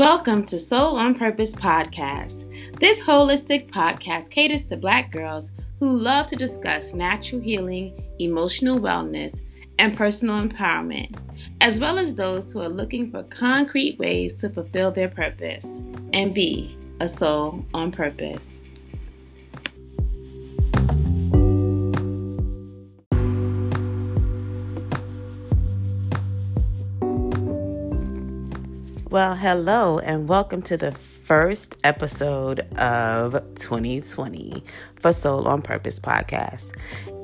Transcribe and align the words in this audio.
Welcome 0.00 0.46
to 0.46 0.58
Soul 0.58 0.96
on 0.96 1.14
Purpose 1.14 1.54
podcast. 1.54 2.48
This 2.80 3.02
holistic 3.02 3.70
podcast 3.70 4.30
caters 4.30 4.66
to 4.70 4.78
Black 4.78 5.12
girls 5.12 5.52
who 5.78 5.92
love 5.92 6.26
to 6.28 6.36
discuss 6.36 6.94
natural 6.94 7.42
healing, 7.42 8.02
emotional 8.18 8.80
wellness, 8.80 9.42
and 9.78 9.94
personal 9.94 10.40
empowerment, 10.40 11.14
as 11.60 11.80
well 11.80 11.98
as 11.98 12.14
those 12.14 12.50
who 12.50 12.62
are 12.62 12.68
looking 12.70 13.10
for 13.10 13.24
concrete 13.24 13.98
ways 13.98 14.32
to 14.36 14.48
fulfill 14.48 14.90
their 14.90 15.10
purpose 15.10 15.82
and 16.14 16.32
be 16.32 16.78
a 17.00 17.06
soul 17.06 17.62
on 17.74 17.92
purpose. 17.92 18.62
Well, 29.10 29.34
hello, 29.34 29.98
and 29.98 30.28
welcome 30.28 30.62
to 30.62 30.76
the 30.76 30.92
first 31.24 31.74
episode 31.82 32.60
of 32.78 33.32
2020 33.56 34.62
for 35.00 35.12
Soul 35.12 35.48
on 35.48 35.62
Purpose 35.62 35.98
podcast. 35.98 36.70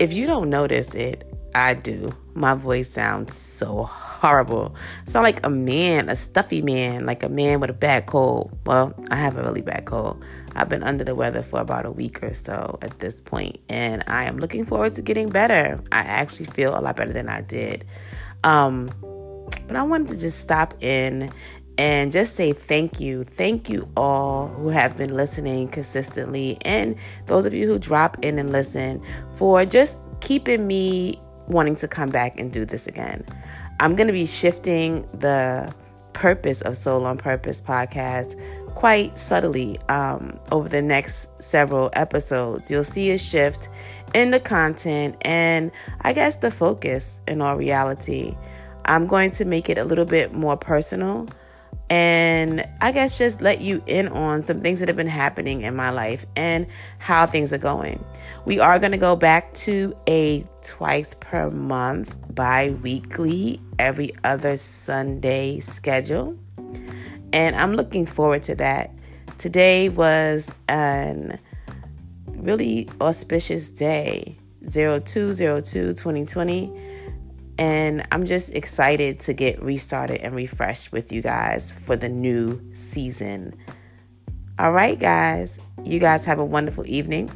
If 0.00 0.12
you 0.12 0.26
don't 0.26 0.50
notice 0.50 0.88
it, 0.96 1.32
I 1.54 1.74
do. 1.74 2.12
My 2.34 2.54
voice 2.54 2.90
sounds 2.90 3.36
so 3.36 3.84
horrible. 3.84 4.74
I 5.06 5.10
sound 5.12 5.22
like 5.22 5.46
a 5.46 5.48
man, 5.48 6.08
a 6.08 6.16
stuffy 6.16 6.60
man, 6.60 7.06
like 7.06 7.22
a 7.22 7.28
man 7.28 7.60
with 7.60 7.70
a 7.70 7.72
bad 7.72 8.06
cold. 8.06 8.58
Well, 8.66 8.92
I 9.12 9.14
have 9.14 9.38
a 9.38 9.44
really 9.44 9.62
bad 9.62 9.84
cold. 9.84 10.24
I've 10.56 10.68
been 10.68 10.82
under 10.82 11.04
the 11.04 11.14
weather 11.14 11.44
for 11.44 11.60
about 11.60 11.86
a 11.86 11.92
week 11.92 12.20
or 12.20 12.34
so 12.34 12.80
at 12.82 12.98
this 12.98 13.20
point, 13.20 13.60
and 13.68 14.02
I 14.08 14.24
am 14.24 14.38
looking 14.38 14.66
forward 14.66 14.94
to 14.94 15.02
getting 15.02 15.28
better. 15.28 15.80
I 15.92 16.00
actually 16.00 16.46
feel 16.46 16.76
a 16.76 16.80
lot 16.80 16.96
better 16.96 17.12
than 17.12 17.28
I 17.28 17.42
did. 17.42 17.84
Um, 18.42 18.90
but 19.68 19.76
I 19.76 19.82
wanted 19.82 20.08
to 20.08 20.16
just 20.16 20.40
stop 20.40 20.74
in 20.82 21.32
and 21.78 22.10
just 22.10 22.34
say 22.36 22.52
thank 22.52 23.00
you. 23.00 23.24
Thank 23.24 23.68
you 23.68 23.88
all 23.96 24.48
who 24.48 24.68
have 24.68 24.96
been 24.96 25.14
listening 25.14 25.68
consistently, 25.68 26.58
and 26.62 26.96
those 27.26 27.44
of 27.44 27.54
you 27.54 27.66
who 27.66 27.78
drop 27.78 28.16
in 28.22 28.38
and 28.38 28.50
listen 28.50 29.02
for 29.36 29.64
just 29.64 29.98
keeping 30.20 30.66
me 30.66 31.20
wanting 31.48 31.76
to 31.76 31.88
come 31.88 32.10
back 32.10 32.38
and 32.40 32.52
do 32.52 32.64
this 32.64 32.86
again. 32.86 33.24
I'm 33.80 33.94
going 33.94 34.06
to 34.06 34.12
be 34.12 34.26
shifting 34.26 35.06
the 35.12 35.72
purpose 36.12 36.62
of 36.62 36.76
Soul 36.78 37.04
on 37.04 37.18
Purpose 37.18 37.60
podcast 37.60 38.34
quite 38.74 39.16
subtly 39.16 39.78
um, 39.88 40.38
over 40.50 40.68
the 40.68 40.82
next 40.82 41.28
several 41.40 41.90
episodes. 41.92 42.70
You'll 42.70 42.84
see 42.84 43.10
a 43.10 43.18
shift 43.18 43.68
in 44.14 44.30
the 44.30 44.40
content 44.40 45.16
and 45.22 45.70
I 46.02 46.12
guess 46.12 46.36
the 46.36 46.50
focus 46.50 47.20
in 47.28 47.40
all 47.40 47.56
reality. 47.56 48.36
I'm 48.84 49.06
going 49.06 49.30
to 49.32 49.44
make 49.44 49.68
it 49.68 49.78
a 49.78 49.84
little 49.84 50.04
bit 50.04 50.32
more 50.32 50.56
personal 50.56 51.28
and 51.88 52.66
I 52.80 52.90
guess 52.90 53.16
just 53.16 53.40
let 53.40 53.60
you 53.60 53.82
in 53.86 54.08
on 54.08 54.42
some 54.42 54.60
things 54.60 54.80
that 54.80 54.88
have 54.88 54.96
been 54.96 55.06
happening 55.06 55.62
in 55.62 55.76
my 55.76 55.90
life 55.90 56.26
and 56.34 56.66
how 56.98 57.26
things 57.26 57.52
are 57.52 57.58
going. 57.58 58.04
We 58.44 58.58
are 58.58 58.78
going 58.78 58.92
to 58.92 58.98
go 58.98 59.14
back 59.14 59.54
to 59.54 59.96
a 60.08 60.44
twice 60.62 61.14
per 61.20 61.50
month, 61.50 62.14
bi 62.34 62.70
weekly, 62.82 63.60
every 63.78 64.12
other 64.24 64.56
Sunday 64.56 65.60
schedule. 65.60 66.36
And 67.32 67.54
I'm 67.54 67.74
looking 67.74 68.06
forward 68.06 68.42
to 68.44 68.54
that. 68.56 68.90
Today 69.38 69.88
was 69.88 70.46
an 70.68 71.38
really 72.28 72.88
auspicious 73.00 73.68
day 73.68 74.36
0202 74.68 75.94
2020 75.94 76.95
and 77.58 78.06
I'm 78.12 78.26
just 78.26 78.50
excited 78.50 79.20
to 79.20 79.32
get 79.32 79.62
restarted 79.62 80.20
and 80.20 80.34
refreshed 80.34 80.92
with 80.92 81.12
you 81.12 81.22
guys 81.22 81.72
for 81.84 81.96
the 81.96 82.08
new 82.08 82.60
season. 82.74 83.54
All 84.58 84.72
right, 84.72 84.98
guys. 84.98 85.50
You 85.84 85.98
guys 85.98 86.24
have 86.24 86.38
a 86.38 86.44
wonderful 86.44 86.86
evening. 86.86 87.30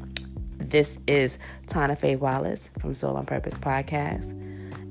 This 0.59 0.99
is 1.07 1.39
Tana 1.67 1.97
Faye 1.97 2.17
Wallace 2.17 2.71
from 2.79 2.95
Soul 2.95 3.17
on 3.17 3.27
Purpose 3.27 3.55
Podcast, 3.55 4.25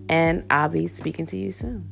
and 0.09 0.43
I'll 0.49 0.69
be 0.69 0.87
speaking 0.87 1.25
to 1.27 1.37
you 1.37 1.51
soon. 1.51 1.89